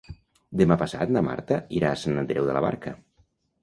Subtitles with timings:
[0.61, 2.99] Demà passat na Marta irà a Sant Andreu de la Barca.